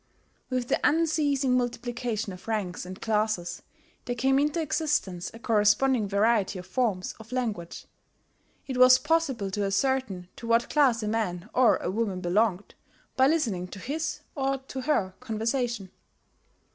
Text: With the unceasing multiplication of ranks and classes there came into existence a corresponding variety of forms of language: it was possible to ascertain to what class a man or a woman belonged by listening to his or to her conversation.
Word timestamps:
With 0.49 0.67
the 0.67 0.79
unceasing 0.83 1.55
multiplication 1.55 2.33
of 2.33 2.47
ranks 2.47 2.87
and 2.87 2.99
classes 2.99 3.61
there 4.05 4.15
came 4.15 4.39
into 4.39 4.59
existence 4.59 5.29
a 5.31 5.37
corresponding 5.37 6.07
variety 6.07 6.57
of 6.57 6.65
forms 6.65 7.13
of 7.19 7.31
language: 7.31 7.85
it 8.65 8.77
was 8.77 8.97
possible 8.97 9.51
to 9.51 9.63
ascertain 9.63 10.27
to 10.37 10.47
what 10.47 10.71
class 10.71 11.03
a 11.03 11.07
man 11.07 11.51
or 11.53 11.77
a 11.77 11.91
woman 11.91 12.19
belonged 12.19 12.73
by 13.15 13.27
listening 13.27 13.67
to 13.67 13.77
his 13.77 14.21
or 14.33 14.57
to 14.69 14.81
her 14.81 15.13
conversation. 15.19 15.91